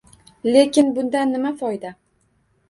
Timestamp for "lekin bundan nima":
0.55-1.53